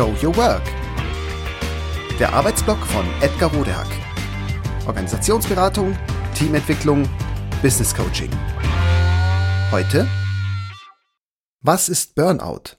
[0.00, 0.62] Show Your Work.
[2.18, 3.86] Der Arbeitsblock von Edgar Rodehack.
[4.86, 5.94] Organisationsberatung,
[6.34, 7.06] Teamentwicklung,
[7.60, 8.30] Business Coaching.
[9.70, 10.08] Heute
[11.60, 12.78] Was ist Burnout?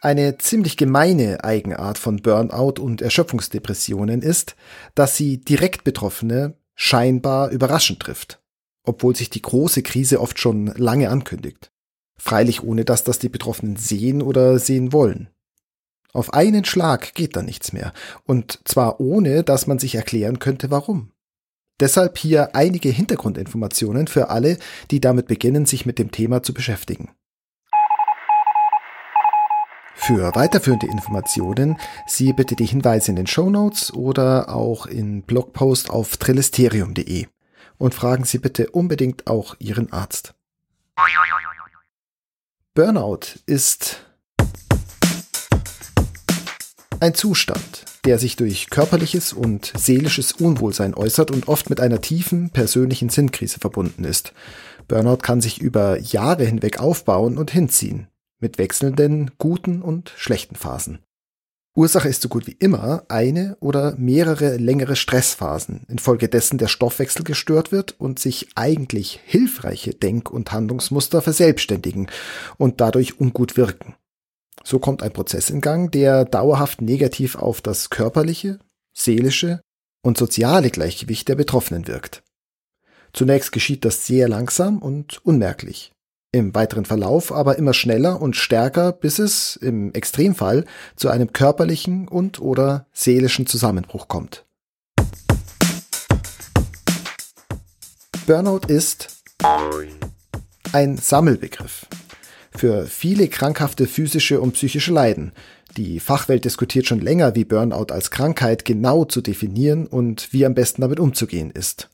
[0.00, 4.56] Eine ziemlich gemeine Eigenart von Burnout und Erschöpfungsdepressionen ist,
[4.96, 8.42] dass sie direkt Betroffene scheinbar überraschend trifft,
[8.82, 11.71] obwohl sich die große Krise oft schon lange ankündigt.
[12.16, 15.28] Freilich ohne dass das die Betroffenen sehen oder sehen wollen.
[16.12, 17.92] Auf einen Schlag geht da nichts mehr,
[18.26, 21.12] und zwar ohne, dass man sich erklären könnte, warum.
[21.80, 24.58] Deshalb hier einige Hintergrundinformationen für alle,
[24.90, 27.10] die damit beginnen, sich mit dem Thema zu beschäftigen.
[29.94, 35.90] Für weiterführende Informationen siehe bitte die Hinweise in den Show Notes oder auch in Blogpost
[35.90, 37.26] auf trillisterium.de
[37.78, 40.34] und fragen Sie bitte unbedingt auch Ihren Arzt.
[42.74, 44.00] Burnout ist
[47.00, 52.48] ein Zustand, der sich durch körperliches und seelisches Unwohlsein äußert und oft mit einer tiefen
[52.48, 54.32] persönlichen Sinnkrise verbunden ist.
[54.88, 58.06] Burnout kann sich über Jahre hinweg aufbauen und hinziehen,
[58.40, 61.00] mit wechselnden guten und schlechten Phasen.
[61.74, 67.72] Ursache ist so gut wie immer eine oder mehrere längere Stressphasen, infolgedessen der Stoffwechsel gestört
[67.72, 72.10] wird und sich eigentlich hilfreiche Denk- und Handlungsmuster verselbstständigen
[72.58, 73.94] und dadurch ungut wirken.
[74.62, 78.58] So kommt ein Prozess in Gang, der dauerhaft negativ auf das körperliche,
[78.94, 79.62] seelische
[80.02, 82.22] und soziale Gleichgewicht der Betroffenen wirkt.
[83.14, 85.91] Zunächst geschieht das sehr langsam und unmerklich
[86.32, 90.64] im weiteren Verlauf aber immer schneller und stärker, bis es im Extremfall
[90.96, 94.44] zu einem körperlichen und oder seelischen Zusammenbruch kommt.
[98.26, 99.22] Burnout ist
[100.72, 101.86] ein Sammelbegriff
[102.54, 105.32] für viele krankhafte physische und psychische Leiden.
[105.76, 110.54] Die Fachwelt diskutiert schon länger, wie Burnout als Krankheit genau zu definieren und wie am
[110.54, 111.88] besten damit umzugehen ist.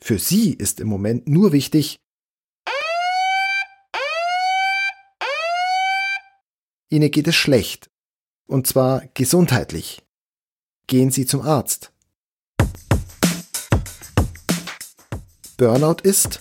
[0.00, 1.98] Für sie ist im Moment nur wichtig,
[6.94, 7.90] Ihnen geht es schlecht.
[8.46, 10.04] Und zwar gesundheitlich.
[10.86, 11.90] Gehen Sie zum Arzt.
[15.56, 16.40] Burnout ist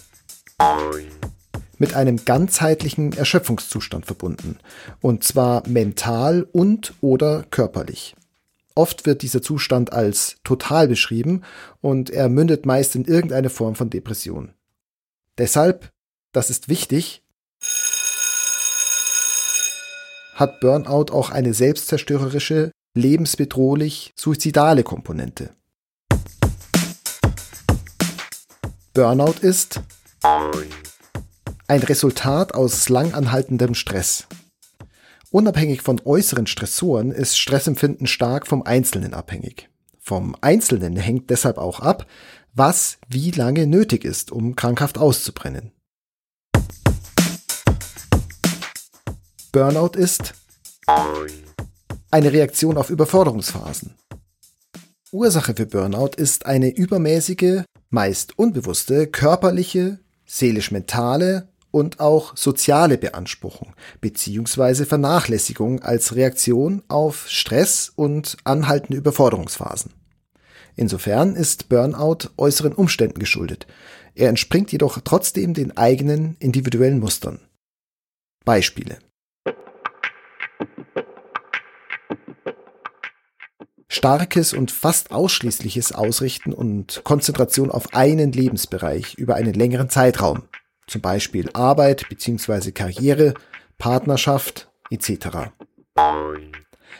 [1.79, 4.59] mit einem ganzheitlichen Erschöpfungszustand verbunden,
[5.01, 8.15] und zwar mental und oder körperlich.
[8.75, 11.41] Oft wird dieser Zustand als total beschrieben
[11.81, 14.53] und er mündet meist in irgendeine Form von Depression.
[15.39, 15.91] Deshalb,
[16.31, 17.22] das ist wichtig,
[20.33, 25.51] hat Burnout auch eine selbstzerstörerische, lebensbedrohlich suizidale Komponente.
[28.93, 29.81] Burnout ist
[31.67, 34.27] ein Resultat aus langanhaltendem Stress.
[35.31, 39.69] Unabhängig von äußeren Stressoren ist Stressempfinden stark vom Einzelnen abhängig.
[39.99, 42.05] Vom Einzelnen hängt deshalb auch ab,
[42.53, 45.72] was wie lange nötig ist, um krankhaft auszubrennen.
[49.53, 50.33] Burnout ist
[52.09, 53.93] eine Reaktion auf Überforderungsphasen.
[55.11, 64.85] Ursache für Burnout ist eine übermäßige, meist unbewusste körperliche, seelisch-mentale und auch soziale Beanspruchung bzw.
[64.85, 69.93] Vernachlässigung als Reaktion auf Stress und anhaltende Überforderungsphasen.
[70.75, 73.67] Insofern ist Burnout äußeren Umständen geschuldet.
[74.15, 77.39] Er entspringt jedoch trotzdem den eigenen individuellen Mustern.
[78.45, 78.97] Beispiele
[83.93, 90.43] starkes und fast ausschließliches Ausrichten und Konzentration auf einen Lebensbereich über einen längeren Zeitraum,
[90.87, 92.71] zum Beispiel Arbeit bzw.
[92.71, 93.33] Karriere,
[93.77, 95.51] Partnerschaft etc.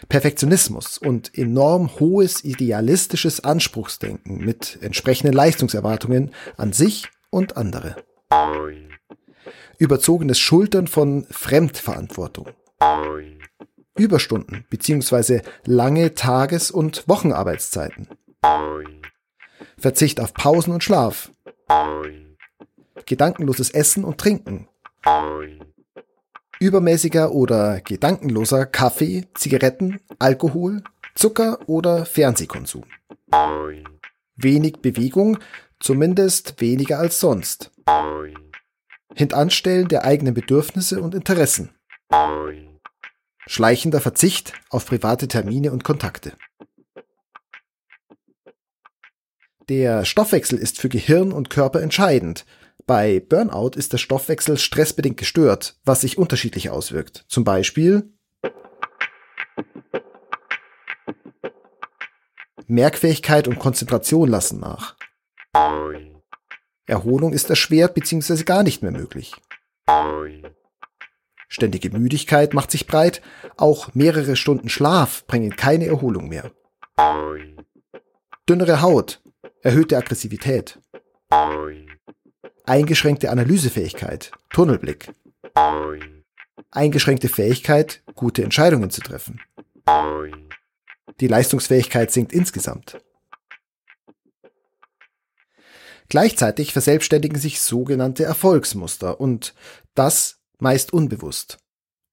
[0.10, 7.96] Perfektionismus und enorm hohes idealistisches Anspruchsdenken mit entsprechenden Leistungserwartungen an sich und andere.
[9.80, 12.50] Überzogenes Schultern von Fremdverantwortung.
[13.98, 15.42] Überstunden bzw.
[15.66, 18.08] lange Tages- und Wochenarbeitszeiten.
[19.78, 21.32] Verzicht auf Pausen und Schlaf.
[23.06, 24.68] Gedankenloses Essen und Trinken.
[26.60, 30.82] Übermäßiger oder gedankenloser Kaffee, Zigaretten, Alkohol,
[31.16, 32.86] Zucker oder Fernsehkonsum.
[34.36, 35.38] Wenig Bewegung,
[35.80, 37.72] zumindest weniger als sonst.
[39.14, 41.70] Hintanstellen der eigenen Bedürfnisse und Interessen.
[43.48, 46.34] Schleichender Verzicht auf private Termine und Kontakte.
[49.70, 52.46] Der Stoffwechsel ist für Gehirn und Körper entscheidend.
[52.86, 57.26] Bei Burnout ist der Stoffwechsel stressbedingt gestört, was sich unterschiedlich auswirkt.
[57.28, 58.12] Zum Beispiel
[62.68, 64.96] Merkfähigkeit und Konzentration lassen nach.
[66.86, 68.44] Erholung ist erschwert bzw.
[68.44, 69.34] gar nicht mehr möglich.
[71.54, 73.22] Ständige Müdigkeit macht sich breit,
[73.58, 76.52] auch mehrere Stunden Schlaf bringen keine Erholung mehr.
[78.50, 79.22] Dünnere Haut,
[79.62, 80.80] erhöhte Aggressivität.
[82.66, 85.14] Eingeschränkte Analysefähigkeit, Tunnelblick.
[86.72, 89.40] Eingeschränkte Fähigkeit, gute Entscheidungen zu treffen.
[91.20, 92.98] Die Leistungsfähigkeit sinkt insgesamt.
[96.10, 99.54] Gleichzeitig verselbstständigen sich sogenannte Erfolgsmuster und
[99.94, 101.60] das meist unbewusst.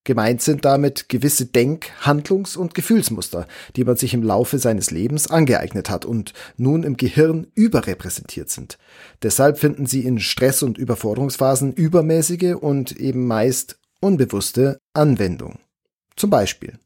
[0.05, 5.29] Gemeint sind damit gewisse Denk-, Handlungs- und Gefühlsmuster, die man sich im Laufe seines Lebens
[5.29, 8.79] angeeignet hat und nun im Gehirn überrepräsentiert sind.
[9.23, 15.59] Deshalb finden sie in Stress- und Überforderungsphasen übermäßige und eben meist unbewusste Anwendung.
[16.17, 16.79] Zum Beispiel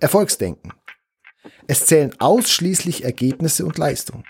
[0.00, 0.72] Erfolgsdenken.
[1.66, 4.24] Es zählen ausschließlich Ergebnisse und Leistung.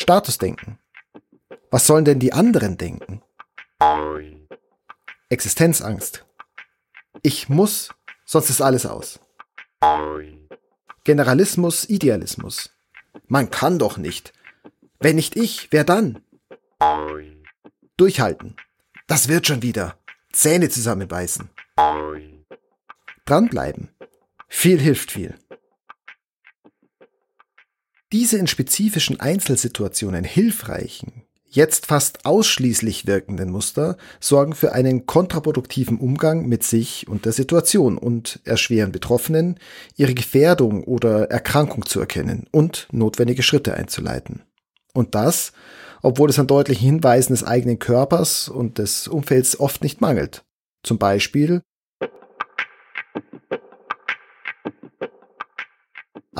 [0.00, 0.78] Statusdenken.
[1.70, 3.22] Was sollen denn die anderen denken?
[5.28, 6.24] Existenzangst.
[7.22, 7.90] Ich muss,
[8.24, 9.20] sonst ist alles aus.
[11.04, 12.70] Generalismus, Idealismus.
[13.26, 14.32] Man kann doch nicht.
[15.00, 16.24] Wenn nicht ich, wer dann?
[17.98, 18.56] Durchhalten.
[19.06, 19.98] Das wird schon wieder.
[20.32, 21.50] Zähne zusammenbeißen.
[23.26, 23.90] Dranbleiben.
[24.48, 25.38] Viel hilft viel.
[28.12, 36.46] Diese in spezifischen Einzelsituationen hilfreichen, jetzt fast ausschließlich wirkenden Muster sorgen für einen kontraproduktiven Umgang
[36.46, 39.60] mit sich und der Situation und erschweren Betroffenen,
[39.96, 44.42] ihre Gefährdung oder Erkrankung zu erkennen und notwendige Schritte einzuleiten.
[44.92, 45.52] Und das,
[46.02, 50.42] obwohl es an deutlichen Hinweisen des eigenen Körpers und des Umfelds oft nicht mangelt.
[50.82, 51.62] Zum Beispiel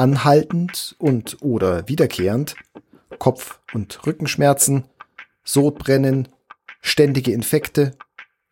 [0.01, 2.57] anhaltend und oder wiederkehrend,
[3.19, 4.85] Kopf- und Rückenschmerzen,
[5.45, 6.29] Sodbrennen,
[6.81, 7.93] ständige Infekte,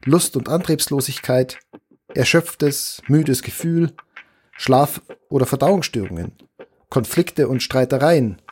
[0.05, 1.59] Lust- und Antriebslosigkeit,
[2.15, 3.95] erschöpftes, müdes Gefühl,
[4.59, 5.01] Schlaf-
[5.31, 6.33] oder Verdauungsstörungen,
[6.91, 8.43] Konflikte und Streitereien,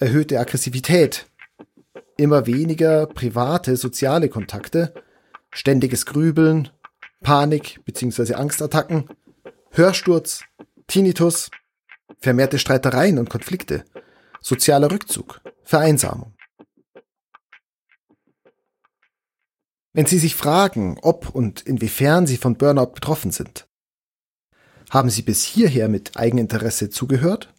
[0.00, 1.26] erhöhte Aggressivität,
[2.16, 4.92] immer weniger private soziale Kontakte,
[5.52, 6.68] ständiges Grübeln,
[7.22, 8.34] Panik bzw.
[8.34, 9.08] Angstattacken,
[9.70, 10.42] Hörsturz,
[10.88, 11.50] Tinnitus,
[12.18, 13.84] vermehrte Streitereien und Konflikte,
[14.40, 16.34] sozialer Rückzug, Vereinsamung.
[19.92, 23.68] Wenn Sie sich fragen, ob und inwiefern Sie von Burnout betroffen sind,
[24.90, 27.52] haben Sie bis hierher mit Eigeninteresse zugehört?